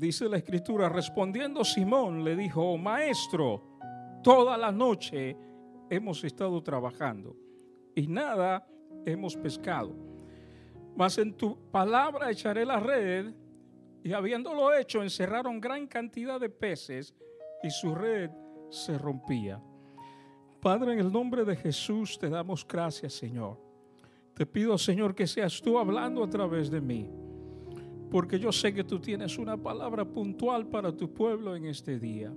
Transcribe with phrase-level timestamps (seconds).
[0.00, 3.62] Dice la escritura, respondiendo Simón le dijo, maestro,
[4.22, 5.36] toda la noche
[5.90, 7.36] hemos estado trabajando
[7.94, 8.66] y nada
[9.04, 9.94] hemos pescado.
[10.96, 13.34] Mas en tu palabra echaré la red.
[14.02, 17.14] Y habiéndolo hecho, encerraron gran cantidad de peces
[17.62, 18.30] y su red
[18.70, 19.62] se rompía.
[20.62, 23.58] Padre, en el nombre de Jesús te damos gracias, Señor.
[24.32, 27.06] Te pido, Señor, que seas tú hablando a través de mí.
[28.10, 32.32] Porque yo sé que tú tienes una palabra puntual para tu pueblo en este día.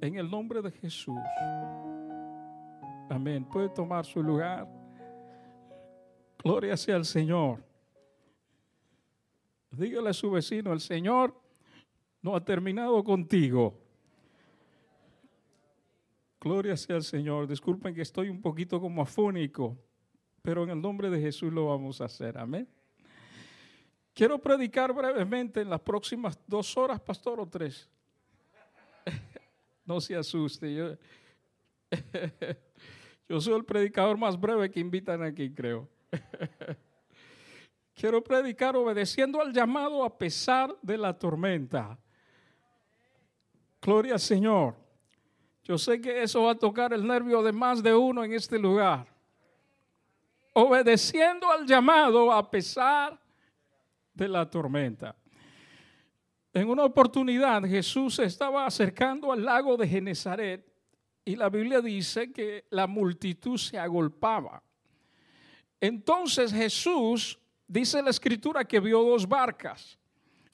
[0.00, 1.18] En el nombre de Jesús.
[3.08, 3.44] Amén.
[3.44, 4.68] Puede tomar su lugar.
[6.42, 7.62] Gloria sea al Señor.
[9.70, 11.34] Dígale a su vecino, el Señor
[12.20, 13.78] no ha terminado contigo.
[16.40, 17.46] Gloria sea al Señor.
[17.46, 19.78] Disculpen que estoy un poquito como afónico,
[20.42, 22.36] pero en el nombre de Jesús lo vamos a hacer.
[22.36, 22.68] Amén.
[24.14, 27.88] Quiero predicar brevemente en las próximas dos horas, pastor, o tres.
[29.84, 30.72] No se asuste.
[30.72, 30.96] Yo,
[33.28, 35.88] yo soy el predicador más breve que invitan aquí, creo.
[37.94, 41.98] Quiero predicar obedeciendo al llamado a pesar de la tormenta.
[43.80, 44.76] Gloria al Señor.
[45.64, 48.58] Yo sé que eso va a tocar el nervio de más de uno en este
[48.58, 49.06] lugar.
[50.52, 53.21] Obedeciendo al llamado a pesar
[54.14, 55.16] de la tormenta.
[56.52, 60.66] En una oportunidad Jesús se estaba acercando al lago de Genezaret
[61.24, 64.62] y la Biblia dice que la multitud se agolpaba.
[65.80, 69.98] Entonces Jesús dice la escritura que vio dos barcas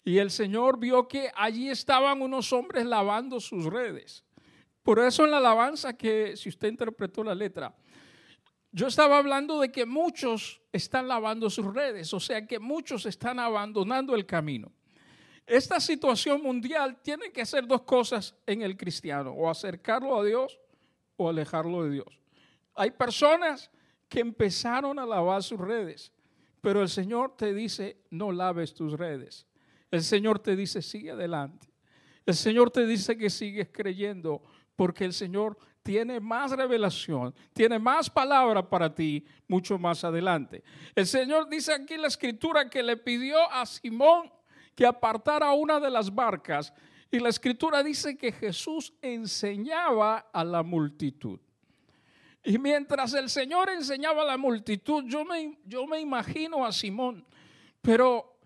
[0.05, 4.25] y el Señor vio que allí estaban unos hombres lavando sus redes.
[4.83, 7.75] Por eso en la alabanza que, si usted interpretó la letra,
[8.71, 13.39] yo estaba hablando de que muchos están lavando sus redes, o sea que muchos están
[13.39, 14.73] abandonando el camino.
[15.47, 20.59] Esta situación mundial tiene que hacer dos cosas en el cristiano, o acercarlo a Dios
[21.17, 22.21] o alejarlo de Dios.
[22.75, 23.71] Hay personas
[24.09, 26.13] que empezaron a lavar sus redes,
[26.61, 29.47] pero el Señor te dice, no laves tus redes.
[29.91, 31.69] El Señor te dice, sigue adelante.
[32.27, 34.43] El Señor te dice que sigues creyendo,
[34.77, 35.59] porque el Señor
[35.89, 40.63] tiene más revelación, tiene más palabra para ti mucho más adelante.
[40.95, 44.31] El Señor dice aquí en la escritura que le pidió a Simón
[44.75, 46.75] que apartara una de las barcas
[47.11, 51.41] y la escritura dice que Jesús enseñaba a la multitud.
[52.45, 57.25] Y mientras el Señor enseñaba a la multitud, yo me, yo me imagino a Simón,
[57.81, 58.38] pero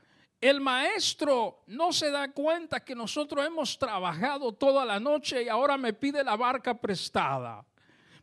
[0.43, 5.79] el maestro no se da cuenta que nosotros hemos trabajado toda la noche y ahora
[5.79, 7.65] me pide la barca prestada.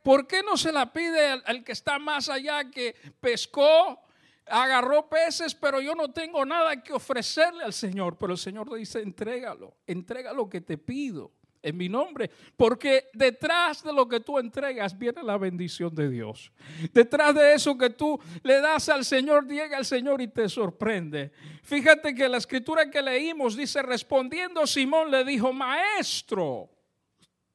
[0.03, 4.01] ¿Por qué no se la pide al, que está más allá que pescó,
[4.45, 8.17] agarró peces, pero yo no tengo nada que ofrecerle al Señor?
[8.17, 13.83] Pero el Señor dice, entrégalo, entrega lo que te pido en mi nombre, porque detrás
[13.83, 16.51] de lo que tú entregas viene la bendición de Dios.
[16.93, 21.31] Detrás de eso que tú le das al Señor, llega el Señor y te sorprende.
[21.63, 26.69] Fíjate que la escritura que leímos dice, respondiendo Simón le dijo, maestro,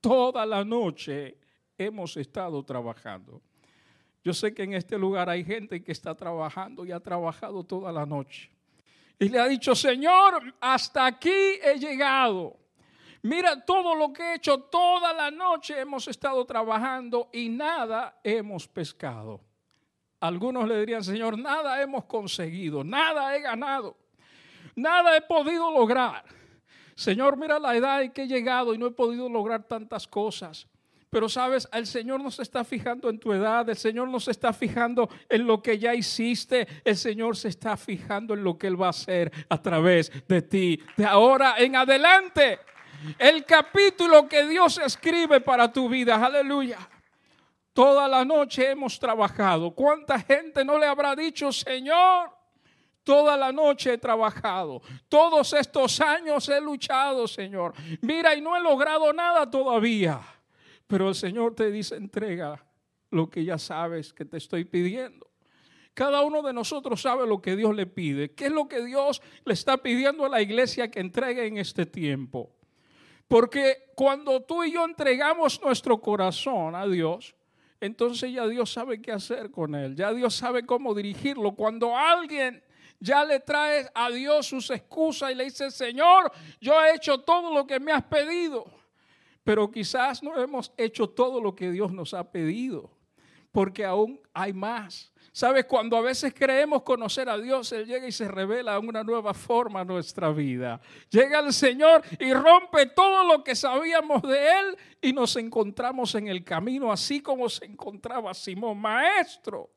[0.00, 1.38] toda la noche
[1.78, 3.40] hemos estado trabajando.
[4.22, 7.92] Yo sé que en este lugar hay gente que está trabajando y ha trabajado toda
[7.92, 8.50] la noche.
[9.18, 11.30] Y le ha dicho, Señor, hasta aquí
[11.62, 12.63] he llegado
[13.24, 18.68] Mira todo lo que he hecho, toda la noche hemos estado trabajando y nada hemos
[18.68, 19.40] pescado.
[20.20, 23.96] Algunos le dirían, Señor, nada hemos conseguido, nada he ganado,
[24.76, 26.22] nada he podido lograr.
[26.94, 30.68] Señor, mira la edad en que he llegado y no he podido lograr tantas cosas.
[31.08, 34.32] Pero sabes, el Señor no se está fijando en tu edad, el Señor no se
[34.32, 38.66] está fijando en lo que ya hiciste, el Señor se está fijando en lo que
[38.66, 42.58] Él va a hacer a través de ti, de ahora en adelante.
[43.18, 46.14] El capítulo que Dios escribe para tu vida.
[46.14, 46.78] Aleluya.
[47.72, 49.72] Toda la noche hemos trabajado.
[49.72, 52.30] ¿Cuánta gente no le habrá dicho, Señor?
[53.02, 54.80] Toda la noche he trabajado.
[55.08, 57.74] Todos estos años he luchado, Señor.
[58.00, 60.20] Mira, y no he logrado nada todavía.
[60.86, 62.64] Pero el Señor te dice, entrega
[63.10, 65.30] lo que ya sabes que te estoy pidiendo.
[65.94, 68.32] Cada uno de nosotros sabe lo que Dios le pide.
[68.32, 71.86] ¿Qué es lo que Dios le está pidiendo a la iglesia que entregue en este
[71.86, 72.53] tiempo?
[73.28, 77.34] Porque cuando tú y yo entregamos nuestro corazón a Dios,
[77.80, 81.52] entonces ya Dios sabe qué hacer con él, ya Dios sabe cómo dirigirlo.
[81.52, 82.62] Cuando alguien
[83.00, 87.52] ya le trae a Dios sus excusas y le dice, Señor, yo he hecho todo
[87.52, 88.64] lo que me has pedido,
[89.42, 92.90] pero quizás no hemos hecho todo lo que Dios nos ha pedido.
[93.54, 95.12] porque aún hay más.
[95.34, 95.64] ¿Sabes?
[95.64, 99.80] Cuando a veces creemos conocer a Dios, Él llega y se revela una nueva forma
[99.80, 100.80] a nuestra vida.
[101.10, 106.28] Llega el Señor y rompe todo lo que sabíamos de Él y nos encontramos en
[106.28, 108.78] el camino, así como se encontraba Simón.
[108.78, 109.70] Maestro,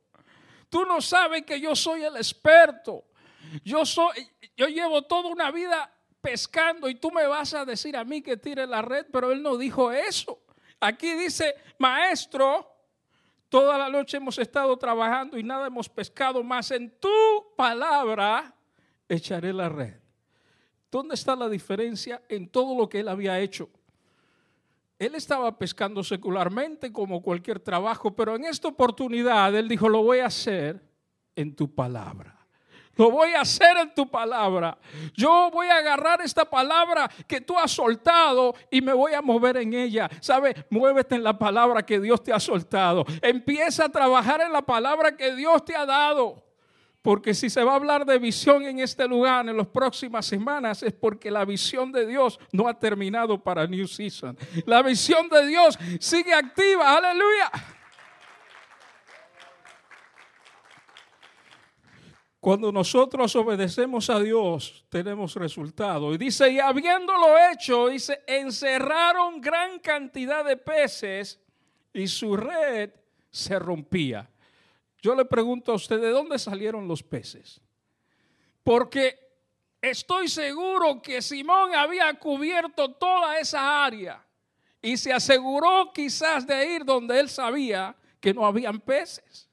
[0.70, 3.06] tú no sabes que yo soy el experto.
[3.64, 8.04] Yo, soy, yo llevo toda una vida pescando y tú me vas a decir a
[8.04, 10.40] mí que tire la red, pero Él no dijo eso.
[10.80, 12.77] Aquí dice, maestro,
[13.50, 16.72] Toda la noche hemos estado trabajando y nada hemos pescado más.
[16.72, 17.10] En tu
[17.56, 18.54] palabra
[19.08, 19.96] echaré la red.
[20.92, 23.70] ¿Dónde está la diferencia en todo lo que él había hecho?
[25.00, 30.20] Él estaba pescando secularmente como cualquier trabajo, pero en esta oportunidad él dijo, lo voy
[30.20, 30.82] a hacer
[31.36, 32.37] en tu palabra.
[32.98, 34.78] Lo voy a hacer en tu palabra.
[35.14, 39.58] Yo voy a agarrar esta palabra que tú has soltado y me voy a mover
[39.58, 40.10] en ella.
[40.20, 40.66] ¿Sabe?
[40.70, 43.06] Muévete en la palabra que Dios te ha soltado.
[43.22, 46.44] Empieza a trabajar en la palabra que Dios te ha dado.
[47.02, 50.84] Porque si se va a hablar de visión en este lugar en las próximas semanas
[50.84, 54.38] es porque la visión de Dios no ha terminado para New Season.
[54.66, 56.98] La visión de Dios sigue activa.
[56.98, 57.50] Aleluya.
[62.48, 66.14] Cuando nosotros obedecemos a Dios, tenemos resultado.
[66.14, 71.42] Y dice, y habiéndolo hecho, dice, encerraron gran cantidad de peces
[71.92, 72.92] y su red
[73.30, 74.30] se rompía.
[75.02, 77.60] Yo le pregunto a usted, ¿de dónde salieron los peces?
[78.64, 79.20] Porque
[79.82, 84.26] estoy seguro que Simón había cubierto toda esa área
[84.82, 89.47] y se aseguró quizás de ir donde él sabía que no habían peces.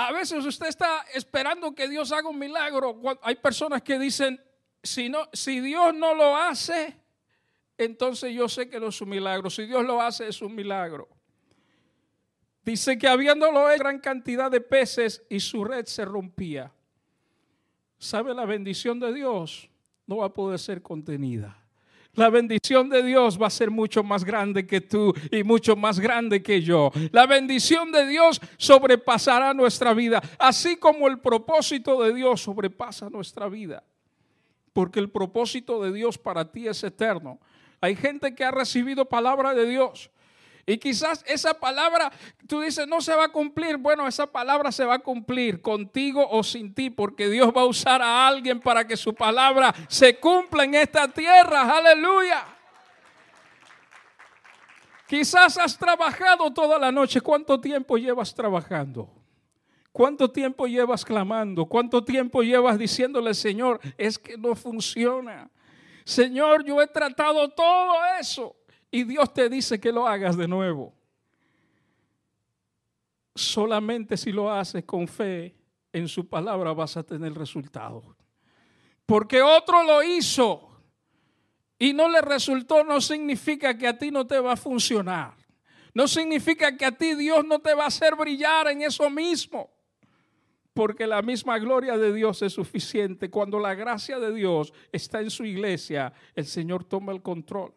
[0.00, 3.00] A veces usted está esperando que Dios haga un milagro.
[3.20, 4.40] Hay personas que dicen,
[4.80, 5.10] si,
[5.60, 6.96] Dios no lo hace,
[7.76, 9.50] entonces yo sé que no es un milagro.
[9.50, 11.08] Si Dios lo hace, es un milagro.
[12.62, 16.72] Dice que habiéndolo hecho gran cantidad de peces y su red se rompía.
[17.98, 19.68] ¿Sabe la bendición de Dios?
[20.06, 21.57] No va a poder ser contenida.
[22.18, 26.00] La bendición de Dios va a ser mucho más grande que tú y mucho más
[26.00, 26.90] grande que yo.
[27.12, 33.48] La bendición de Dios sobrepasará nuestra vida, así como el propósito de Dios sobrepasa nuestra
[33.48, 33.84] vida.
[34.72, 37.38] Porque el propósito de Dios para ti es eterno.
[37.80, 40.10] Hay gente que ha recibido palabra de Dios
[40.68, 42.12] y quizás esa palabra,
[42.46, 43.78] tú dices, no se va a cumplir.
[43.78, 47.64] Bueno, esa palabra se va a cumplir contigo o sin ti, porque Dios va a
[47.64, 51.74] usar a alguien para que su palabra se cumpla en esta tierra.
[51.74, 52.44] Aleluya.
[55.06, 57.22] Quizás has trabajado toda la noche.
[57.22, 59.08] ¿Cuánto tiempo llevas trabajando?
[59.90, 61.64] ¿Cuánto tiempo llevas clamando?
[61.64, 65.48] ¿Cuánto tiempo llevas diciéndole, Señor, es que no funciona?
[66.04, 68.57] Señor, yo he tratado todo eso
[68.90, 70.94] y Dios te dice que lo hagas de nuevo.
[73.34, 75.54] Solamente si lo haces con fe
[75.92, 78.16] en su palabra vas a tener resultado.
[79.06, 80.68] Porque otro lo hizo
[81.78, 85.34] y no le resultó, no significa que a ti no te va a funcionar.
[85.94, 89.70] No significa que a ti Dios no te va a hacer brillar en eso mismo.
[90.74, 93.30] Porque la misma gloria de Dios es suficiente.
[93.30, 97.72] Cuando la gracia de Dios está en su iglesia, el Señor toma el control.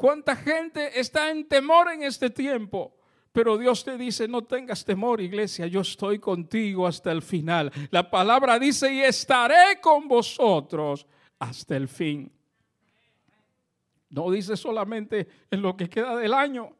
[0.00, 2.96] ¿Cuánta gente está en temor en este tiempo?
[3.32, 7.70] Pero Dios te dice, no tengas temor, iglesia, yo estoy contigo hasta el final.
[7.90, 11.06] La palabra dice, y estaré con vosotros
[11.38, 12.32] hasta el fin.
[14.08, 16.78] No dice solamente en lo que queda del año.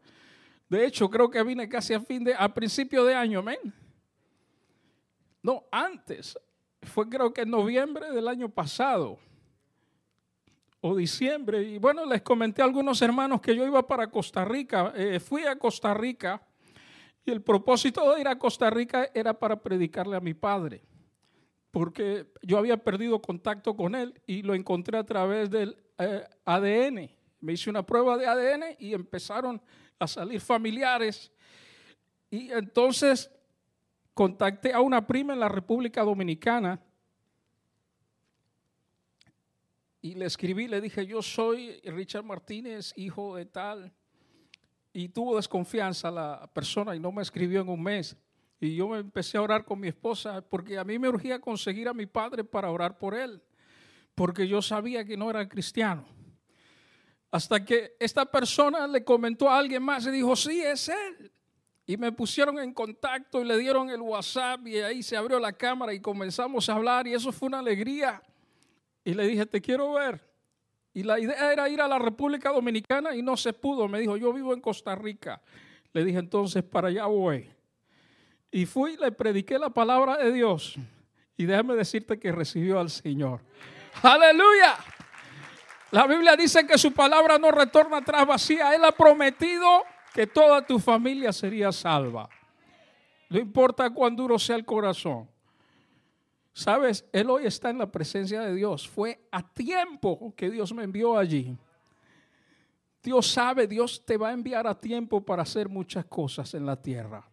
[0.70, 3.58] De hecho, creo que vine casi a fin de, a principio de año, amén.
[5.42, 6.38] No, antes.
[6.84, 9.18] Fue creo que en noviembre del año pasado
[10.80, 11.62] o diciembre.
[11.62, 14.92] Y bueno, les comenté a algunos hermanos que yo iba para Costa Rica.
[14.96, 16.42] Eh, fui a Costa Rica
[17.24, 20.82] y el propósito de ir a Costa Rica era para predicarle a mi padre.
[21.70, 27.10] Porque yo había perdido contacto con él y lo encontré a través del eh, ADN.
[27.40, 29.60] Me hice una prueba de ADN y empezaron
[29.98, 31.30] a salir familiares.
[32.30, 33.30] Y entonces
[34.14, 36.80] contacté a una prima en la República Dominicana
[40.02, 43.92] Y le escribí, le dije, yo soy Richard Martínez, hijo de tal.
[44.92, 48.16] Y tuvo desconfianza la persona y no me escribió en un mes.
[48.60, 51.88] Y yo me empecé a orar con mi esposa porque a mí me urgía conseguir
[51.88, 53.42] a mi padre para orar por él.
[54.14, 56.06] Porque yo sabía que no era cristiano.
[57.30, 61.32] Hasta que esta persona le comentó a alguien más y dijo, sí, es él.
[61.86, 65.52] Y me pusieron en contacto y le dieron el WhatsApp y ahí se abrió la
[65.52, 68.22] cámara y comenzamos a hablar y eso fue una alegría.
[69.10, 70.20] Y le dije, te quiero ver.
[70.94, 73.88] Y la idea era ir a la República Dominicana y no se pudo.
[73.88, 75.42] Me dijo, yo vivo en Costa Rica.
[75.92, 77.50] Le dije entonces, para allá voy.
[78.52, 80.76] Y fui, le prediqué la palabra de Dios.
[81.36, 83.40] Y déjame decirte que recibió al Señor.
[84.00, 84.76] Aleluya.
[85.90, 88.76] La Biblia dice que su palabra no retorna atrás vacía.
[88.76, 89.82] Él ha prometido
[90.14, 92.28] que toda tu familia sería salva.
[93.28, 95.28] No importa cuán duro sea el corazón.
[96.52, 98.88] Sabes, Él hoy está en la presencia de Dios.
[98.88, 101.56] Fue a tiempo que Dios me envió allí.
[103.02, 106.76] Dios sabe, Dios te va a enviar a tiempo para hacer muchas cosas en la
[106.76, 107.24] tierra.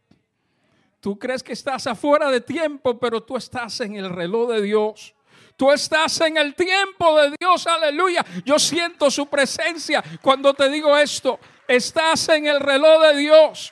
[0.99, 5.13] Tú crees que estás afuera de tiempo, pero tú estás en el reloj de Dios.
[5.55, 8.25] Tú estás en el tiempo de Dios, aleluya.
[8.45, 11.39] Yo siento su presencia cuando te digo esto.
[11.67, 13.71] Estás en el reloj de Dios.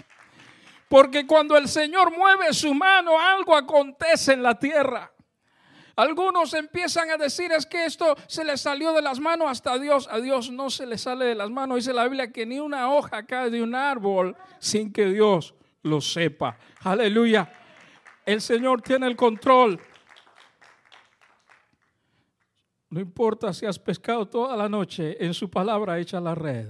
[0.90, 5.12] Porque cuando el Señor mueve su mano, algo acontece en la tierra.
[5.96, 10.08] Algunos empiezan a decir es que esto se le salió de las manos hasta Dios.
[10.12, 11.78] A Dios no se le sale de las manos.
[11.78, 16.02] Dice la Biblia que ni una hoja cae de un árbol sin que Dios lo
[16.02, 16.58] sepa.
[16.82, 17.50] Aleluya.
[18.26, 19.80] El Señor tiene el control.
[22.90, 26.70] No importa si has pescado toda la noche, en su palabra echa la red.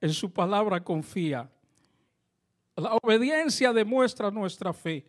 [0.00, 1.50] En su palabra confía.
[2.76, 5.04] La obediencia demuestra nuestra fe.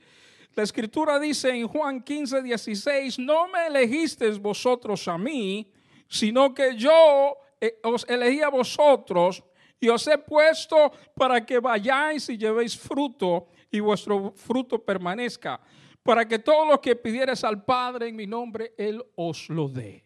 [0.58, 5.72] La escritura dice en Juan 15, 16, no me elegisteis vosotros a mí,
[6.08, 9.44] sino que yo eh, os elegí a vosotros
[9.80, 15.62] y os he puesto para que vayáis y llevéis fruto y vuestro fruto permanezca,
[16.02, 20.04] para que todo lo que pidieres al Padre en mi nombre, Él os lo dé.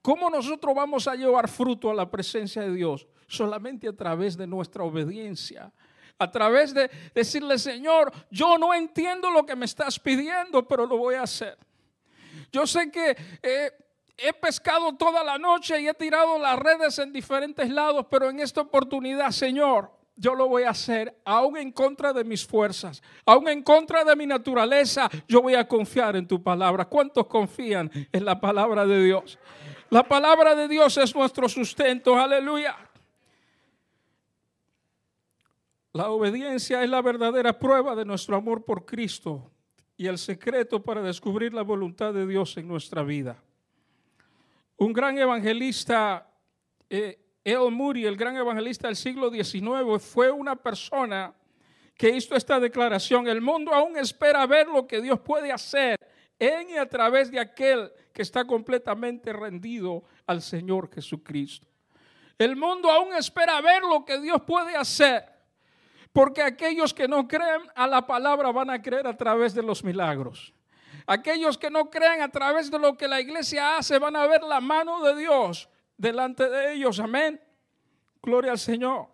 [0.00, 3.08] ¿Cómo nosotros vamos a llevar fruto a la presencia de Dios?
[3.26, 5.72] Solamente a través de nuestra obediencia.
[6.20, 10.98] A través de decirle, Señor, yo no entiendo lo que me estás pidiendo, pero lo
[10.98, 11.56] voy a hacer.
[12.52, 13.72] Yo sé que eh,
[14.18, 18.38] he pescado toda la noche y he tirado las redes en diferentes lados, pero en
[18.38, 23.48] esta oportunidad, Señor, yo lo voy a hacer aún en contra de mis fuerzas, aún
[23.48, 26.84] en contra de mi naturaleza, yo voy a confiar en tu palabra.
[26.84, 29.38] ¿Cuántos confían en la palabra de Dios?
[29.88, 32.76] La palabra de Dios es nuestro sustento, aleluya.
[35.92, 39.50] La obediencia es la verdadera prueba de nuestro amor por Cristo
[39.96, 43.42] y el secreto para descubrir la voluntad de Dios en nuestra vida.
[44.76, 46.30] Un gran evangelista,
[46.88, 51.34] eh, El Muri, el gran evangelista del siglo XIX, fue una persona
[51.96, 53.26] que hizo esta declaración.
[53.26, 55.98] El mundo aún espera ver lo que Dios puede hacer
[56.38, 61.66] en y a través de aquel que está completamente rendido al Señor Jesucristo.
[62.38, 65.39] El mundo aún espera ver lo que Dios puede hacer,
[66.12, 69.84] porque aquellos que no creen a la palabra van a creer a través de los
[69.84, 70.52] milagros.
[71.06, 74.42] Aquellos que no creen a través de lo que la iglesia hace van a ver
[74.42, 76.98] la mano de Dios delante de ellos.
[76.98, 77.40] Amén.
[78.22, 79.08] Gloria al Señor.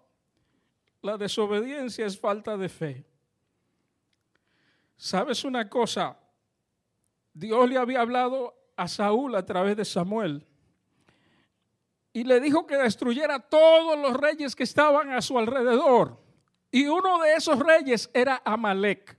[1.02, 3.06] La desobediencia es falta de fe.
[4.96, 6.18] ¿Sabes una cosa?
[7.32, 10.46] Dios le había hablado a Saúl a través de Samuel
[12.12, 16.18] y le dijo que destruyera todos los reyes que estaban a su alrededor.
[16.76, 19.16] Y uno de esos reyes era Amalek.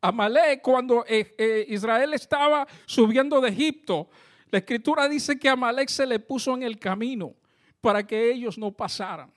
[0.00, 4.08] Amalek, cuando eh, eh, Israel estaba subiendo de Egipto,
[4.50, 7.34] la escritura dice que Amalek se le puso en el camino
[7.80, 9.32] para que ellos no pasaran.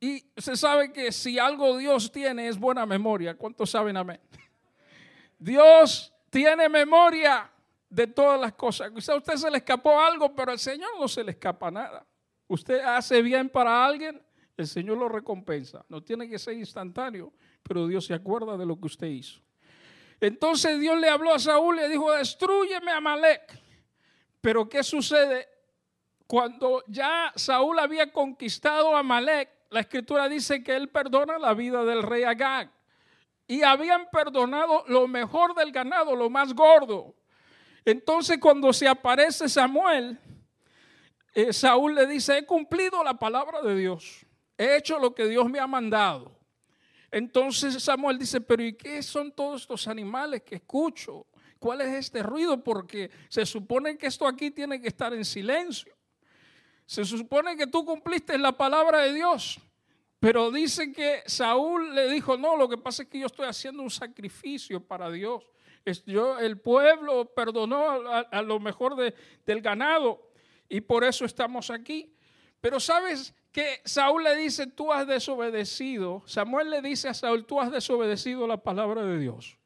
[0.00, 3.36] Y se sabe que si algo Dios tiene es buena memoria.
[3.36, 4.20] ¿Cuántos saben amén?
[5.38, 7.52] Dios tiene memoria
[7.90, 8.90] de todas las cosas.
[8.90, 12.06] Quizá a usted se le escapó algo, pero al Señor no se le escapa nada.
[12.46, 14.18] Usted hace bien para alguien,
[14.58, 15.84] el Señor lo recompensa.
[15.88, 19.40] No tiene que ser instantáneo, pero Dios se acuerda de lo que usted hizo.
[20.20, 23.56] Entonces Dios le habló a Saúl y le dijo, destruyeme a Malek.
[24.40, 25.48] Pero ¿qué sucede?
[26.26, 31.84] Cuando ya Saúl había conquistado a Malek, la escritura dice que él perdona la vida
[31.84, 32.68] del rey Agag.
[33.46, 37.14] Y habían perdonado lo mejor del ganado, lo más gordo.
[37.84, 40.18] Entonces cuando se aparece Samuel,
[41.32, 44.26] eh, Saúl le dice, he cumplido la palabra de Dios.
[44.58, 46.36] He hecho lo que Dios me ha mandado.
[47.10, 51.26] Entonces Samuel dice, pero ¿y qué son todos estos animales que escucho?
[51.58, 52.62] ¿Cuál es este ruido?
[52.62, 55.96] Porque se supone que esto aquí tiene que estar en silencio.
[56.84, 59.60] Se supone que tú cumpliste la palabra de Dios.
[60.20, 63.82] Pero dice que Saúl le dijo, no, lo que pasa es que yo estoy haciendo
[63.82, 65.44] un sacrificio para Dios.
[66.06, 70.30] Yo, el pueblo perdonó a, lo mejor del ganado
[70.68, 72.12] y por eso estamos aquí.
[72.60, 77.60] Pero sabes, que Saúl le dice, tú has desobedecido, Samuel le dice a Saúl, tú
[77.60, 79.58] has desobedecido la palabra de Dios.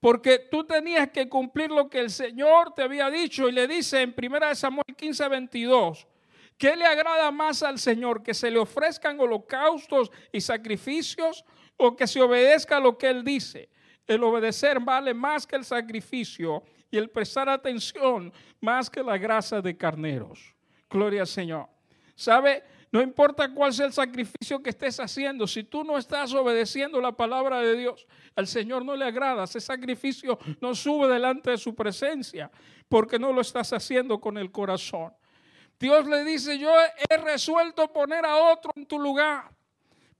[0.00, 4.02] Porque tú tenías que cumplir lo que el Señor te había dicho y le dice
[4.02, 6.06] en 1 Samuel 15, 22,
[6.58, 8.22] ¿Qué le agrada más al Señor?
[8.22, 11.44] ¿Que se le ofrezcan holocaustos y sacrificios
[11.76, 13.70] o que se obedezca a lo que Él dice?
[14.06, 19.60] El obedecer vale más que el sacrificio y el prestar atención más que la grasa
[19.60, 20.54] de carneros.
[20.88, 21.68] Gloria al Señor.
[22.14, 22.62] ¿Sabe?
[22.94, 27.10] No importa cuál sea el sacrificio que estés haciendo, si tú no estás obedeciendo la
[27.10, 29.42] palabra de Dios, al Señor no le agrada.
[29.42, 32.52] Ese sacrificio no sube delante de su presencia
[32.88, 35.12] porque no lo estás haciendo con el corazón.
[35.80, 36.70] Dios le dice, yo
[37.10, 39.50] he resuelto poner a otro en tu lugar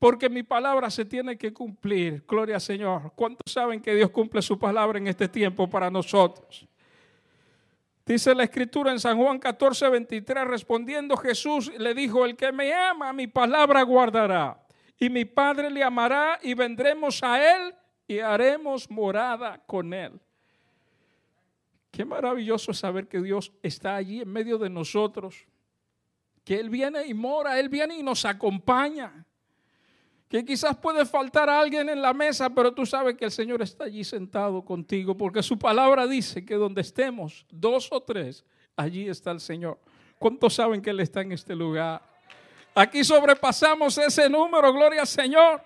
[0.00, 2.24] porque mi palabra se tiene que cumplir.
[2.26, 3.12] Gloria al Señor.
[3.14, 6.66] ¿Cuántos saben que Dios cumple su palabra en este tiempo para nosotros?
[8.06, 12.74] Dice la escritura en San Juan 14, 23, respondiendo Jesús le dijo, el que me
[12.74, 14.60] ama, mi palabra guardará,
[14.98, 17.74] y mi Padre le amará, y vendremos a él
[18.06, 20.20] y haremos morada con él.
[21.90, 25.46] Qué maravilloso saber que Dios está allí en medio de nosotros,
[26.44, 29.24] que Él viene y mora, Él viene y nos acompaña
[30.28, 33.62] que quizás puede faltar a alguien en la mesa, pero tú sabes que el Señor
[33.62, 38.44] está allí sentado contigo, porque su palabra dice que donde estemos, dos o tres,
[38.76, 39.78] allí está el Señor.
[40.18, 42.02] ¿Cuántos saben que Él está en este lugar?
[42.74, 45.62] Aquí sobrepasamos ese número, gloria al Señor.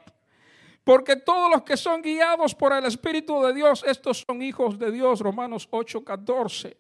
[0.85, 4.91] Porque todos los que son guiados por el Espíritu de Dios, estos son hijos de
[4.91, 6.77] Dios, Romanos 8:14.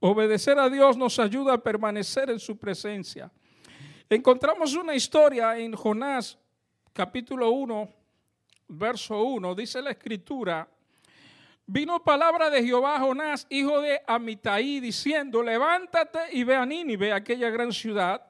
[0.00, 3.30] Obedecer a Dios nos ayuda a permanecer en su presencia.
[4.08, 6.38] Encontramos una historia en Jonás
[6.98, 7.88] capítulo 1,
[8.66, 10.68] verso 1, dice la escritura,
[11.64, 17.12] vino palabra de Jehová a Jonás, hijo de Amitai, diciendo, levántate y ve a Nínive,
[17.12, 18.20] aquella gran ciudad,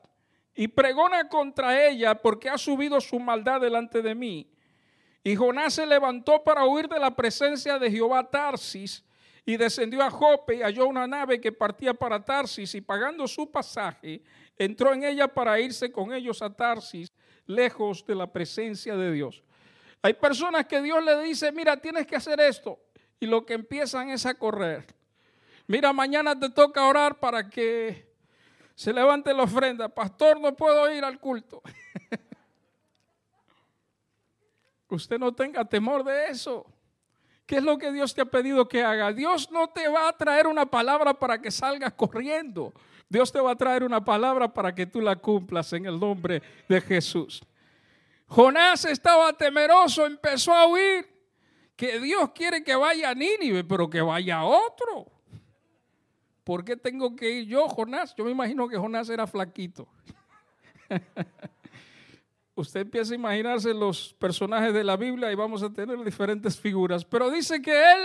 [0.54, 4.46] y pregona contra ella, porque ha subido su maldad delante de mí.
[5.25, 9.02] Y Jonás se levantó para huir de la presencia de Jehová Tarsis,
[9.46, 13.50] y descendió a Jope y halló una nave que partía para Tarsis, y pagando su
[13.50, 14.20] pasaje,
[14.58, 17.10] entró en ella para irse con ellos a Tarsis
[17.49, 19.43] lejos de la presencia de Dios.
[20.02, 22.78] Hay personas que Dios le dice, mira, tienes que hacer esto.
[23.19, 24.87] Y lo que empiezan es a correr.
[25.67, 28.07] Mira, mañana te toca orar para que
[28.76, 29.88] se levante la ofrenda.
[29.88, 31.61] Pastor, no puedo ir al culto.
[34.89, 36.65] Usted no tenga temor de eso.
[37.45, 39.13] ¿Qué es lo que Dios te ha pedido que haga?
[39.13, 42.73] Dios no te va a traer una palabra para que salgas corriendo.
[43.08, 46.42] Dios te va a traer una palabra para que tú la cumplas en el nombre
[46.68, 47.42] de Jesús.
[48.26, 51.06] Jonás estaba temeroso, empezó a huir.
[51.75, 55.06] Que Dios quiere que vaya a Nínive, pero que vaya a otro.
[56.44, 58.14] ¿Por qué tengo que ir yo, Jonás?
[58.16, 59.86] Yo me imagino que Jonás era flaquito.
[62.54, 67.04] Usted empieza a imaginarse los personajes de la Biblia y vamos a tener diferentes figuras.
[67.04, 68.00] Pero dice que él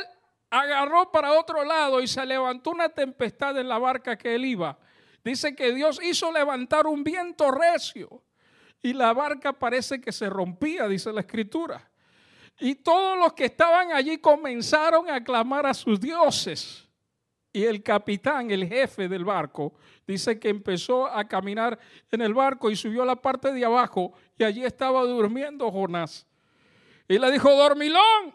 [0.51, 4.77] agarró para otro lado y se levantó una tempestad en la barca que él iba.
[5.23, 8.23] Dice que Dios hizo levantar un viento recio
[8.81, 11.89] y la barca parece que se rompía, dice la escritura.
[12.59, 16.88] Y todos los que estaban allí comenzaron a clamar a sus dioses.
[17.53, 19.73] Y el capitán, el jefe del barco,
[20.05, 21.79] dice que empezó a caminar
[22.12, 26.25] en el barco y subió a la parte de abajo y allí estaba durmiendo Jonás.
[27.07, 28.33] Y le dijo, dormilón,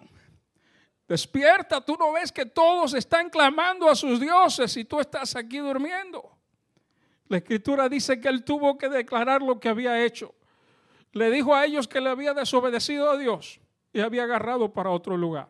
[1.07, 5.59] despierta, tú no ves que todos están clamando a sus dioses y tú estás aquí
[5.59, 6.38] durmiendo.
[7.29, 10.35] La escritura dice que él tuvo que declarar lo que había hecho.
[11.13, 13.61] Le dijo a ellos que le había desobedecido a Dios
[13.93, 15.49] y había agarrado para otro lugar.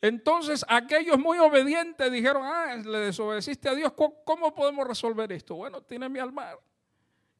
[0.00, 3.92] Entonces aquellos muy obedientes dijeron, ah, le desobedeciste a Dios,
[4.24, 5.54] ¿cómo podemos resolver esto?
[5.54, 6.50] Bueno, tiene mi alma.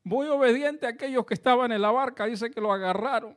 [0.02, 3.36] Muy obediente aquellos que estaban en la barca, dice que lo agarraron.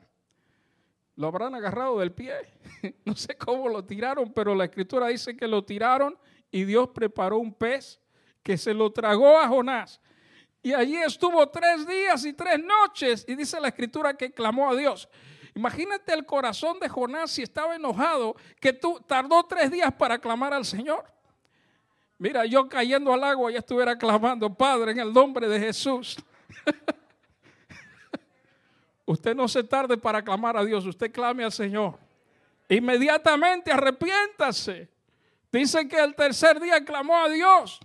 [1.16, 2.34] Lo habrán agarrado del pie.
[3.06, 6.18] no sé cómo lo tiraron, pero la escritura dice que lo tiraron
[6.50, 8.00] y Dios preparó un pez
[8.50, 10.02] que se lo tragó a Jonás.
[10.64, 13.24] Y allí estuvo tres días y tres noches.
[13.28, 15.08] Y dice la escritura que clamó a Dios.
[15.54, 20.52] Imagínate el corazón de Jonás si estaba enojado, que tú tardó tres días para clamar
[20.52, 21.06] al Señor.
[22.18, 26.18] Mira, yo cayendo al agua ya estuviera clamando, Padre, en el nombre de Jesús.
[29.06, 32.00] usted no se tarde para clamar a Dios, usted clame al Señor.
[32.68, 34.90] Inmediatamente arrepiéntase.
[35.52, 37.80] Dice que el tercer día clamó a Dios.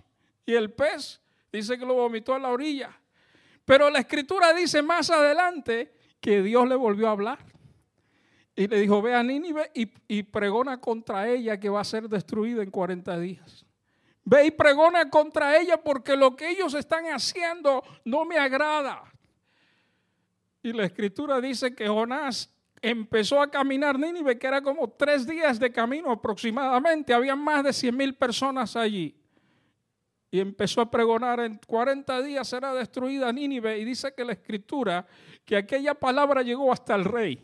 [0.45, 2.95] Y el pez dice que lo vomitó a la orilla.
[3.65, 7.39] Pero la escritura dice más adelante que Dios le volvió a hablar.
[8.55, 12.63] Y le dijo, ve a Nínive y, pregona contra ella que va a ser destruida
[12.63, 13.65] en 40 días.
[14.23, 19.03] Ve y pregona contra ella porque lo que ellos están haciendo no me agrada.
[20.63, 22.49] Y la escritura dice que Jonás
[22.81, 27.13] empezó a caminar Nínive, que era como tres días de camino aproximadamente.
[27.13, 29.15] Había más de 100 mil personas allí.
[30.35, 33.79] Y empezó a pregonar, en 40 días será destruida Nínive.
[33.79, 35.07] Y dice que la escritura,
[35.45, 37.41] que aquella palabra llegó hasta el rey.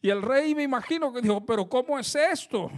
[0.00, 2.70] Y el rey me imagino que dijo, pero ¿cómo es esto?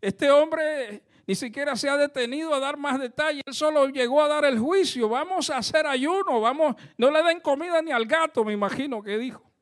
[0.00, 4.28] Este hombre ni siquiera se ha detenido a dar más detalles, él solo llegó a
[4.28, 8.42] dar el juicio, vamos a hacer ayuno, vamos, no le den comida ni al gato,
[8.42, 9.52] me imagino que dijo,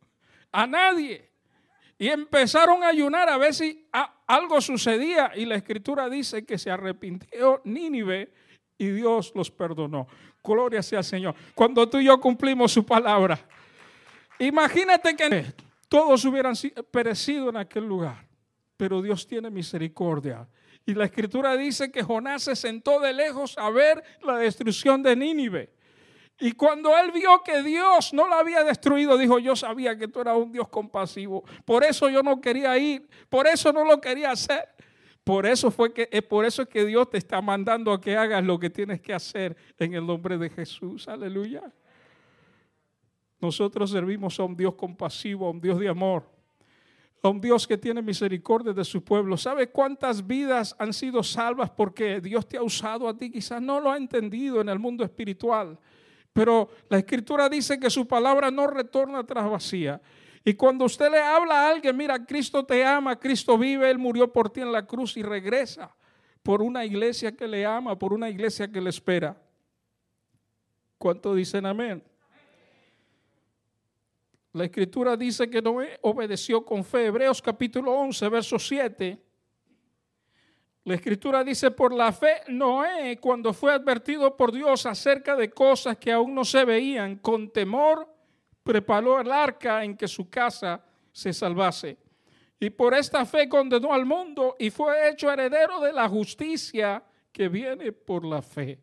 [0.53, 1.33] a nadie.
[1.99, 3.89] Y empezaron a ayunar a ver si
[4.29, 8.33] algo sucedía y la escritura dice que se arrepintió Nínive
[8.81, 10.09] y Dios los perdonó.
[10.43, 11.35] Gloria sea al Señor.
[11.55, 13.39] Cuando tú y yo cumplimos su palabra,
[14.39, 15.53] imagínate que
[15.87, 16.55] todos hubieran
[16.91, 18.27] perecido en aquel lugar,
[18.79, 20.49] pero Dios tiene misericordia.
[20.87, 25.15] Y la escritura dice que Jonás se sentó de lejos a ver la destrucción de
[25.15, 25.75] Nínive.
[26.39, 30.23] Y cuando él vio que Dios no la había destruido, dijo, yo sabía que tú
[30.23, 31.45] eras un Dios compasivo.
[31.67, 34.71] Por eso yo no quería ir, por eso no lo quería hacer.
[35.31, 38.43] Por eso fue que es por eso que Dios te está mandando a que hagas
[38.43, 41.07] lo que tienes que hacer en el nombre de Jesús.
[41.07, 41.73] Aleluya.
[43.41, 46.25] Nosotros servimos a un Dios compasivo, a un Dios de amor,
[47.23, 49.37] a un Dios que tiene misericordia de su pueblo.
[49.37, 53.31] ¿Sabe cuántas vidas han sido salvas porque Dios te ha usado a ti?
[53.31, 55.79] Quizás no lo ha entendido en el mundo espiritual.
[56.33, 60.01] Pero la escritura dice que su palabra no retorna tras vacía.
[60.45, 64.33] Y cuando usted le habla a alguien, mira, Cristo te ama, Cristo vive, Él murió
[64.33, 65.95] por ti en la cruz y regresa
[66.43, 69.37] por una iglesia que le ama, por una iglesia que le espera.
[70.97, 72.03] ¿Cuánto dicen amén?
[74.53, 77.07] La escritura dice que Noé obedeció con fe.
[77.07, 79.31] Hebreos capítulo 11, verso 7
[80.85, 85.99] la escritura dice, por la fe, Noé, cuando fue advertido por Dios acerca de cosas
[85.99, 88.09] que aún no se veían, con temor
[88.63, 91.99] preparó el arca en que su casa se salvase.
[92.59, 97.49] Y por esta fe condenó al mundo y fue hecho heredero de la justicia que
[97.49, 98.79] viene por la fe.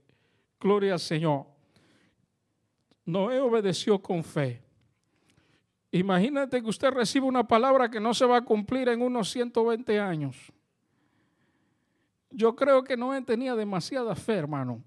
[0.59, 1.45] Gloria al Señor.
[3.05, 4.61] Noé obedeció con fe.
[5.91, 9.99] Imagínate que usted recibe una palabra que no se va a cumplir en unos 120
[9.99, 10.51] años.
[12.29, 14.83] Yo creo que Noé tenía demasiada fe, hermano.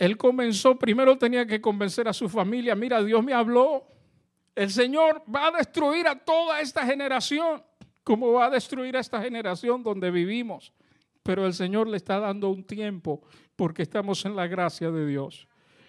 [0.00, 3.86] Él comenzó, primero tenía que convencer a su familia, mira, Dios me habló,
[4.54, 7.62] el Señor va a destruir a toda esta generación,
[8.02, 10.72] como va a destruir a esta generación donde vivimos.
[11.22, 13.20] Pero el Señor le está dando un tiempo
[13.54, 15.46] porque estamos en la gracia de Dios.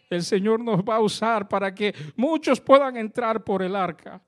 [0.10, 4.22] El Señor nos va a usar para que muchos puedan entrar por el arca.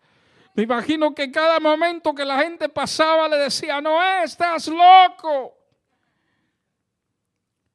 [0.53, 5.57] Me imagino que cada momento que la gente pasaba le decía, no estás loco.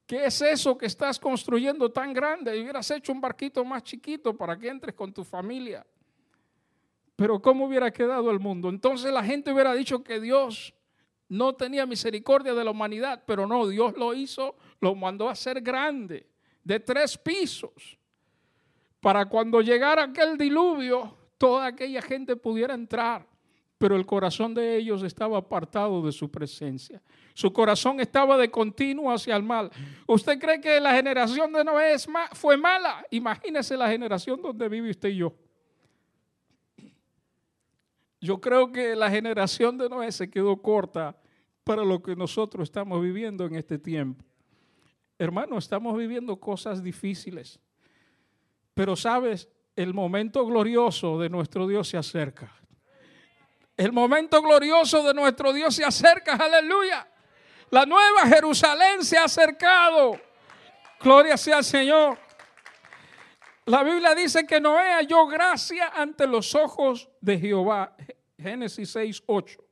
[0.09, 2.57] ¿Qué es eso que estás construyendo tan grande?
[2.57, 5.87] Y hubieras hecho un barquito más chiquito para que entres con tu familia.
[7.15, 8.71] Pero ¿cómo hubiera quedado el mundo?
[8.71, 10.73] Entonces la gente hubiera dicho que Dios
[11.29, 15.61] no tenía misericordia de la humanidad, pero no, Dios lo hizo, lo mandó a ser
[15.61, 16.27] grande,
[16.65, 17.99] de tres pisos,
[19.01, 23.28] para cuando llegara aquel diluvio, toda aquella gente pudiera entrar,
[23.79, 27.01] pero el corazón de ellos estaba apartado de su presencia.
[27.33, 29.71] Su corazón estaba de continuo hacia el mal.
[30.07, 31.95] ¿Usted cree que la generación de Noé
[32.33, 33.07] fue mala?
[33.11, 35.33] Imagínese la generación donde vive usted y yo.
[38.21, 41.17] Yo creo que la generación de Noé se quedó corta
[41.63, 44.25] para lo que nosotros estamos viviendo en este tiempo.
[45.17, 47.61] Hermano, estamos viviendo cosas difíciles.
[48.75, 52.53] Pero sabes, el momento glorioso de nuestro Dios se acerca.
[53.79, 57.09] El momento glorioso de nuestro Dios se acerca, aleluya.
[57.71, 60.21] La nueva Jerusalén se ha acercado.
[61.01, 62.19] Gloria sea al Señor.
[63.67, 67.95] La Biblia dice que Noé halló gracia ante los ojos de Jehová.
[68.37, 69.65] Génesis 6, 8.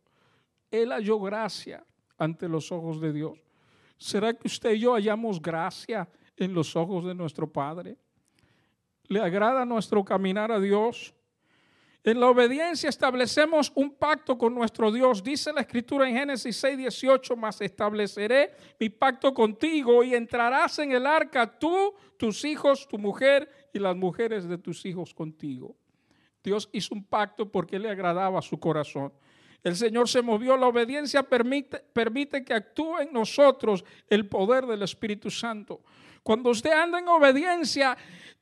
[0.70, 1.84] Él halló gracia
[2.16, 3.36] ante los ojos de Dios.
[3.98, 7.96] ¿Será que usted y yo hallamos gracia en los ojos de nuestro Padre?
[9.08, 11.12] ¿Le agrada nuestro caminar a Dios?
[12.06, 15.24] En la obediencia establecemos un pacto con nuestro Dios.
[15.24, 20.92] Dice la escritura en Génesis 6, 18, más estableceré mi pacto contigo y entrarás en
[20.92, 25.74] el arca tú, tus hijos, tu mujer y las mujeres de tus hijos contigo.
[26.44, 29.12] Dios hizo un pacto porque le agradaba su corazón.
[29.64, 34.82] El Señor se movió, la obediencia permite, permite que actúe en nosotros el poder del
[34.82, 35.80] Espíritu Santo.
[36.26, 37.96] Cuando usted anda en obediencia,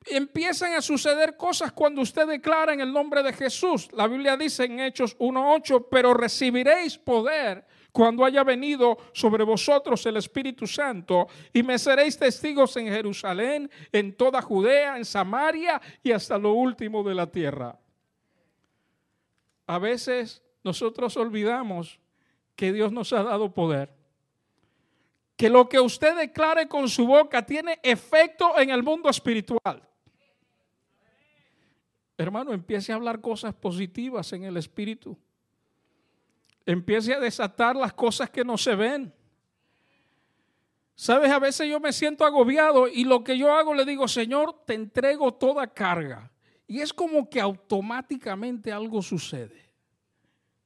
[0.07, 3.91] empiezan a suceder cosas cuando usted declara en el nombre de Jesús.
[3.93, 10.17] La Biblia dice en Hechos 1.8, pero recibiréis poder cuando haya venido sobre vosotros el
[10.17, 16.39] Espíritu Santo y me seréis testigos en Jerusalén, en toda Judea, en Samaria y hasta
[16.39, 17.79] lo último de la tierra.
[19.67, 22.01] A veces nosotros olvidamos
[22.57, 23.93] que Dios nos ha dado poder
[25.37, 29.83] que lo que usted declare con su boca tiene efecto en el mundo espiritual.
[32.17, 35.19] Hermano, empiece a hablar cosas positivas en el espíritu.
[36.65, 39.13] Empiece a desatar las cosas que no se ven.
[40.95, 44.63] Sabes, a veces yo me siento agobiado y lo que yo hago le digo, Señor,
[44.65, 46.31] te entrego toda carga.
[46.69, 49.71] Y es como que automáticamente algo sucede.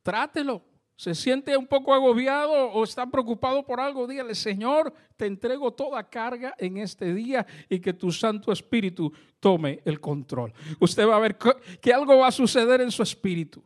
[0.02, 0.67] Trátelo.
[0.98, 6.02] Se siente un poco agobiado o está preocupado por algo, dígale, Señor, te entrego toda
[6.02, 10.52] carga en este día y que tu Santo Espíritu tome el control.
[10.80, 11.38] Usted va a ver
[11.80, 13.62] que algo va a suceder en su espíritu.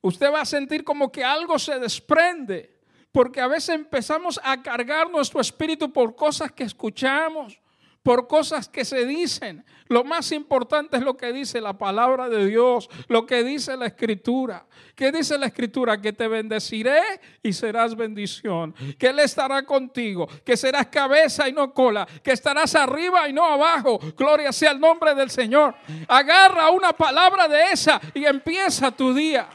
[0.00, 2.80] Usted va a sentir como que algo se desprende,
[3.12, 7.60] porque a veces empezamos a cargar nuestro espíritu por cosas que escuchamos,
[8.02, 9.64] por cosas que se dicen.
[9.88, 13.86] Lo más importante es lo que dice la palabra de Dios, lo que dice la
[13.86, 14.66] escritura.
[14.94, 16.00] ¿Qué dice la escritura?
[16.00, 17.00] Que te bendeciré
[17.42, 18.74] y serás bendición.
[18.98, 23.44] Que Él estará contigo, que serás cabeza y no cola, que estarás arriba y no
[23.44, 23.98] abajo.
[24.16, 25.74] Gloria sea el nombre del Señor.
[26.06, 29.48] Agarra una palabra de esa y empieza tu día.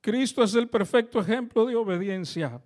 [0.00, 2.60] Cristo es el perfecto ejemplo de obediencia.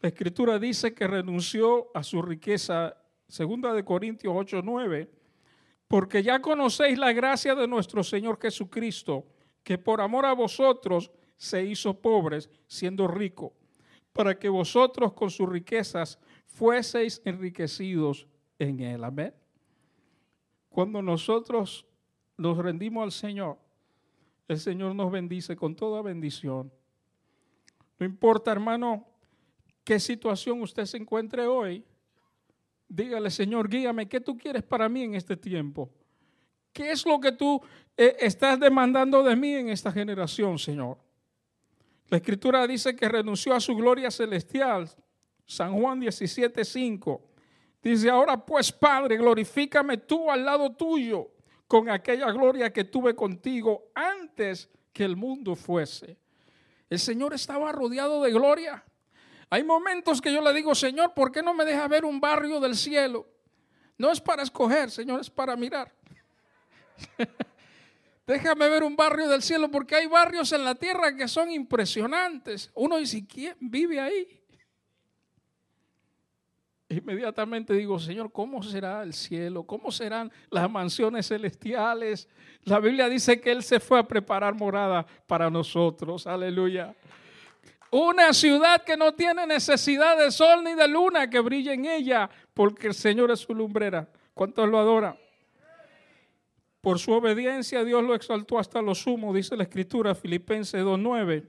[0.00, 5.10] La escritura dice que renunció a su riqueza, segunda de Corintios 8, 9,
[5.88, 9.24] porque ya conocéis la gracia de nuestro Señor Jesucristo,
[9.62, 13.54] que por amor a vosotros se hizo pobres, siendo rico,
[14.12, 18.26] para que vosotros con sus riquezas fueseis enriquecidos
[18.58, 19.02] en él.
[19.04, 19.34] Amén.
[20.68, 21.86] Cuando nosotros
[22.36, 23.58] nos rendimos al Señor,
[24.48, 26.70] el Señor nos bendice con toda bendición.
[27.98, 29.06] No importa, hermano,
[29.86, 31.84] qué situación usted se encuentre hoy,
[32.88, 35.88] dígale, Señor, guíame, ¿qué tú quieres para mí en este tiempo?
[36.72, 37.62] ¿Qué es lo que tú
[37.96, 40.98] eh, estás demandando de mí en esta generación, Señor?
[42.08, 44.90] La escritura dice que renunció a su gloria celestial.
[45.46, 47.22] San Juan 17, 5.
[47.80, 51.30] Dice, ahora pues, Padre, glorifícame tú al lado tuyo
[51.68, 56.18] con aquella gloria que tuve contigo antes que el mundo fuese.
[56.90, 58.84] El Señor estaba rodeado de gloria.
[59.48, 62.60] Hay momentos que yo le digo, Señor, ¿por qué no me deja ver un barrio
[62.60, 63.26] del cielo?
[63.96, 65.92] No es para escoger, Señor, es para mirar.
[68.26, 72.70] Déjame ver un barrio del cielo porque hay barrios en la tierra que son impresionantes.
[72.74, 74.42] Uno dice, ¿quién vive ahí?
[76.88, 79.64] Inmediatamente digo, Señor, ¿cómo será el cielo?
[79.64, 82.28] ¿Cómo serán las mansiones celestiales?
[82.62, 86.26] La Biblia dice que Él se fue a preparar morada para nosotros.
[86.26, 86.94] Aleluya.
[87.90, 92.28] Una ciudad que no tiene necesidad de sol ni de luna que brille en ella,
[92.52, 94.08] porque el Señor es su lumbrera.
[94.34, 95.16] ¿Cuántos lo adoran?
[96.80, 101.48] Por su obediencia Dios lo exaltó hasta lo sumo, dice la escritura Filipenses 2.9.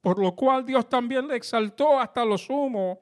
[0.00, 3.00] Por lo cual Dios también le exaltó hasta lo sumo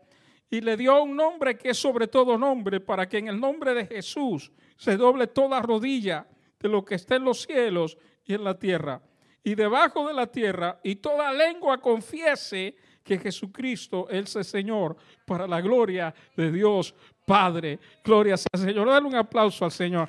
[0.48, 3.74] y le dio un nombre que es sobre todo nombre, para que en el nombre
[3.74, 6.26] de Jesús se doble toda rodilla
[6.58, 9.02] de lo que está en los cielos y en la tierra
[9.46, 15.46] y debajo de la tierra, y toda lengua confiese que Jesucristo es el Señor, para
[15.46, 16.92] la gloria de Dios
[17.24, 17.78] Padre.
[18.02, 18.88] Gloria al Señor.
[18.88, 20.08] Dale un aplauso al Señor.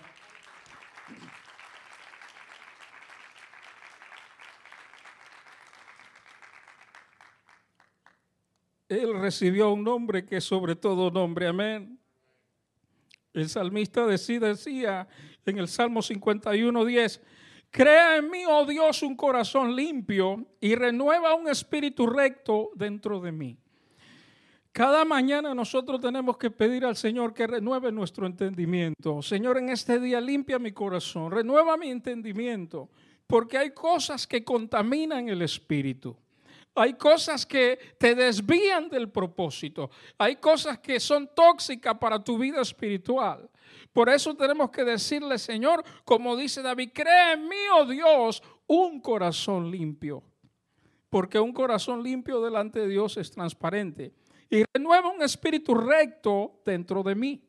[8.89, 11.45] Él recibió un nombre que sobre todo nombre.
[11.45, 11.99] Amén.
[13.33, 15.07] El salmista decía
[15.45, 17.21] en el Salmo 51, 10,
[17.71, 23.31] Crea en mí, oh Dios, un corazón limpio y renueva un espíritu recto dentro de
[23.31, 23.57] mí.
[24.71, 29.23] Cada mañana nosotros tenemos que pedir al Señor que renueve nuestro entendimiento.
[29.23, 32.89] Señor, en este día limpia mi corazón, renueva mi entendimiento,
[33.25, 36.15] porque hay cosas que contaminan el espíritu.
[36.79, 39.89] Hay cosas que te desvían del propósito.
[40.17, 43.49] Hay cosas que son tóxicas para tu vida espiritual.
[43.91, 49.01] Por eso tenemos que decirle, Señor, como dice David, cree en mí, oh Dios, un
[49.01, 50.23] corazón limpio.
[51.09, 54.13] Porque un corazón limpio delante de Dios es transparente.
[54.49, 57.43] Y renueva un espíritu recto dentro de mí.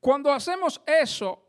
[0.00, 1.42] Cuando hacemos eso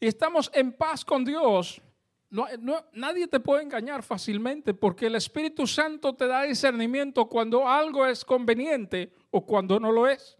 [0.00, 1.82] y estamos en paz con Dios,
[2.30, 8.24] nadie te puede engañar fácilmente porque el Espíritu Santo te da discernimiento cuando algo es
[8.24, 10.36] conveniente o cuando no lo es.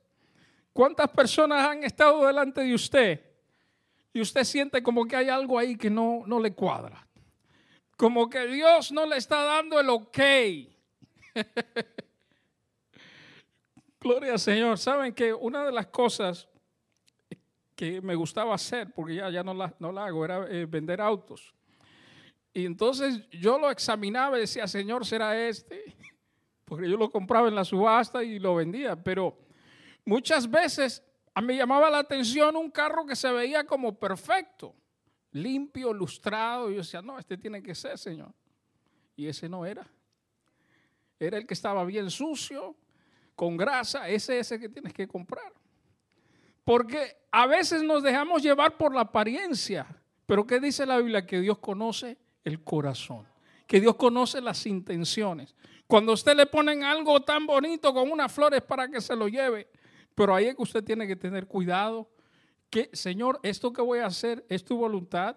[0.73, 3.25] ¿Cuántas personas han estado delante de usted
[4.13, 7.07] y usted siente como que hay algo ahí que no, no le cuadra?
[7.97, 10.19] Como que Dios no le está dando el ok.
[14.01, 14.79] Gloria al Señor.
[14.79, 16.49] Saben que una de las cosas
[17.75, 21.01] que me gustaba hacer, porque ya, ya no, la, no la hago, era eh, vender
[21.01, 21.55] autos.
[22.59, 25.95] Y entonces yo lo examinaba y decía, Señor, ¿será este?
[26.65, 29.39] porque yo lo compraba en la subasta y lo vendía, pero
[30.05, 31.05] muchas veces
[31.41, 34.75] me llamaba la atención un carro que se veía como perfecto,
[35.31, 38.35] limpio, lustrado, y yo decía, no, este tiene que ser, Señor.
[39.15, 39.87] Y ese no era.
[41.21, 42.75] Era el que estaba bien sucio,
[43.37, 45.53] con grasa, ese es el que tienes que comprar.
[46.65, 49.87] Porque a veces nos dejamos llevar por la apariencia.
[50.27, 51.25] Pero ¿qué dice la Biblia?
[51.25, 52.19] Que Dios conoce
[52.49, 53.27] el corazón.
[53.67, 55.55] Que Dios conoce las intenciones.
[55.87, 59.69] Cuando usted le ponen algo tan bonito con unas flores para que se lo lleve.
[60.15, 62.11] Pero ahí es que usted tiene que tener cuidado.
[62.71, 65.37] Que, Señor, esto que voy a hacer es tu voluntad.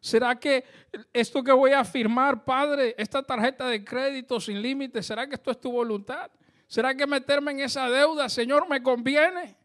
[0.00, 0.64] ¿Será que
[1.12, 5.50] esto que voy a firmar, Padre, esta tarjeta de crédito sin límite, será que esto
[5.50, 6.30] es tu voluntad?
[6.66, 9.56] ¿Será que meterme en esa deuda, Señor, me conviene?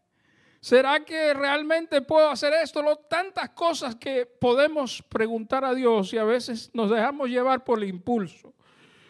[0.60, 2.84] ¿Será que realmente puedo hacer esto?
[3.08, 7.88] tantas cosas que podemos preguntar a Dios y a veces nos dejamos llevar por el
[7.88, 8.52] impulso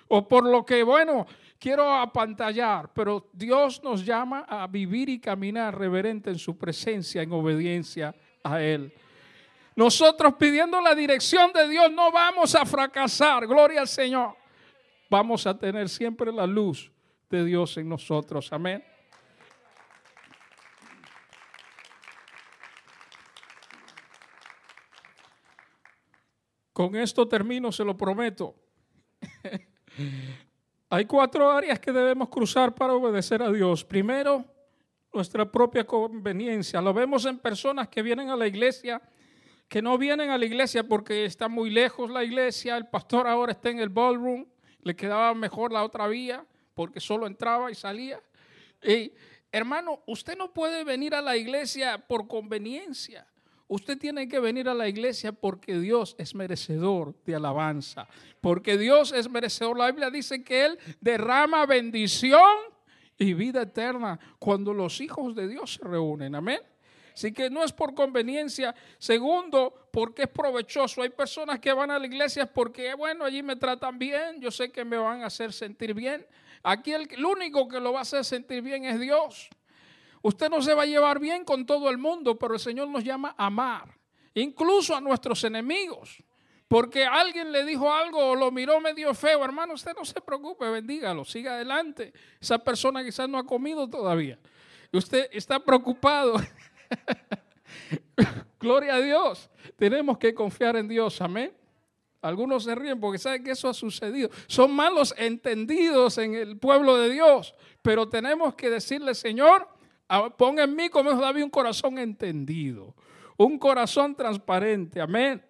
[0.07, 1.27] o por lo que, bueno,
[1.59, 7.33] quiero apantallar, pero Dios nos llama a vivir y caminar reverente en su presencia, en
[7.33, 8.93] obediencia a Él.
[9.75, 14.37] Nosotros pidiendo la dirección de Dios no vamos a fracasar, gloria al Señor.
[15.09, 16.93] Vamos a tener siempre la luz
[17.29, 18.53] de Dios en nosotros.
[18.53, 18.85] Amén.
[26.81, 28.55] Con esto termino, se lo prometo.
[30.89, 33.85] Hay cuatro áreas que debemos cruzar para obedecer a Dios.
[33.85, 34.47] Primero,
[35.13, 36.81] nuestra propia conveniencia.
[36.81, 39.03] Lo vemos en personas que vienen a la iglesia,
[39.69, 43.53] que no vienen a la iglesia porque está muy lejos la iglesia, el pastor ahora
[43.53, 44.47] está en el ballroom,
[44.81, 48.23] le quedaba mejor la otra vía porque solo entraba y salía.
[48.83, 49.13] Y,
[49.53, 53.30] hermano, usted no puede venir a la iglesia por conveniencia.
[53.71, 58.09] Usted tiene que venir a la iglesia porque Dios es merecedor de alabanza.
[58.41, 59.79] Porque Dios es merecedor.
[59.79, 62.51] La Biblia dice que Él derrama bendición
[63.17, 66.35] y vida eterna cuando los hijos de Dios se reúnen.
[66.35, 66.59] Amén.
[67.15, 68.75] Así que no es por conveniencia.
[68.99, 71.03] Segundo, porque es provechoso.
[71.03, 74.41] Hay personas que van a la iglesia porque, bueno, allí me tratan bien.
[74.41, 76.27] Yo sé que me van a hacer sentir bien.
[76.65, 79.49] Aquí el, único que lo va a hacer sentir bien es Dios.
[80.23, 83.03] Usted no se va a llevar bien con todo el mundo, pero el Señor nos
[83.03, 83.97] llama a amar,
[84.35, 86.23] incluso a nuestros enemigos.
[86.69, 90.69] Porque alguien le dijo algo o lo miró medio feo, hermano, usted no se preocupe,
[90.69, 92.13] bendígalo, siga adelante.
[92.41, 94.39] Esa persona quizás no ha comido todavía.
[94.93, 96.35] Usted está preocupado.
[98.61, 99.51] Gloria a Dios.
[99.77, 101.53] Tenemos que confiar en Dios, amén.
[102.23, 104.31] Algunos se ríen porque saben que eso ha sucedido.
[104.47, 109.67] Son malos entendidos en el pueblo de Dios, pero tenemos que decirle, Señor,
[110.37, 112.95] Pon en mí, como dijo David, un corazón entendido,
[113.37, 115.01] un corazón transparente.
[115.01, 115.43] Amén.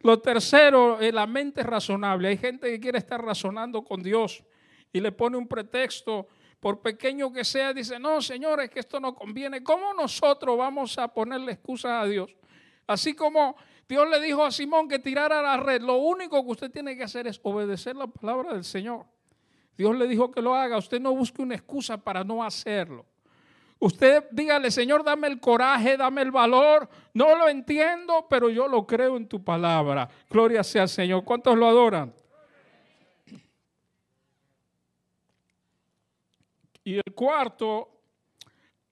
[0.00, 2.28] Lo tercero, la mente razonable.
[2.28, 4.42] Hay gente que quiere estar razonando con Dios
[4.92, 6.28] y le pone un pretexto,
[6.60, 9.62] por pequeño que sea, dice, no, señores, que esto no conviene.
[9.62, 12.34] ¿Cómo nosotros vamos a ponerle excusa a Dios?
[12.86, 13.56] Así como
[13.88, 17.04] Dios le dijo a Simón que tirara la red, lo único que usted tiene que
[17.04, 19.06] hacer es obedecer la palabra del Señor.
[19.76, 23.06] Dios le dijo que lo haga, usted no busque una excusa para no hacerlo.
[23.80, 26.88] Usted dígale, Señor, dame el coraje, dame el valor.
[27.14, 30.08] No lo entiendo, pero yo lo creo en tu palabra.
[30.28, 31.24] Gloria sea al Señor.
[31.24, 32.12] ¿Cuántos lo adoran?
[36.82, 37.88] Y el cuarto,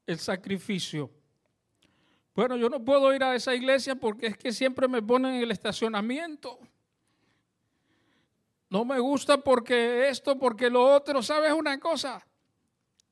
[0.07, 1.11] el sacrificio.
[2.35, 5.43] Bueno, yo no puedo ir a esa iglesia porque es que siempre me ponen en
[5.43, 6.59] el estacionamiento.
[8.69, 11.23] No me gusta porque esto, porque lo otro.
[11.23, 12.25] ¿Sabes una cosa?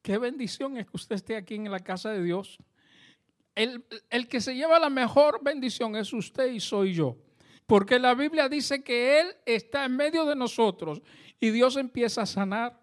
[0.04, 2.58] Qué bendición es que usted esté aquí en la casa de Dios.
[3.54, 3.82] El,
[4.28, 7.16] que se lleva la mejor bendición es usted y soy yo.
[7.66, 11.00] Porque la Biblia dice que Él está en medio de nosotros
[11.40, 12.78] y Dios empieza a sanar,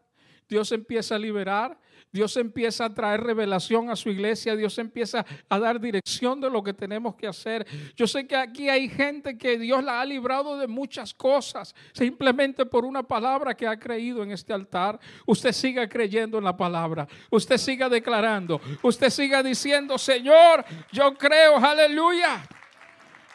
[0.49, 1.79] Dios empieza a liberar,
[2.11, 6.61] Dios empieza a traer revelación a su iglesia, Dios empieza a dar dirección de lo
[6.63, 7.65] que tenemos que hacer.
[7.95, 12.65] Yo sé que aquí hay gente que Dios la ha librado de muchas cosas, simplemente
[12.65, 14.99] por una palabra que ha creído en este altar.
[15.25, 21.57] Usted siga creyendo en la palabra, usted siga declarando, usted siga diciendo, Señor, yo creo,
[21.57, 22.43] aleluya.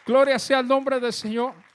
[0.07, 1.65] Gloria sea el nombre del Señor.